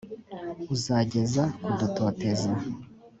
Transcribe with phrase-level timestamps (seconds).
[0.73, 2.49] uzageza kudutoteza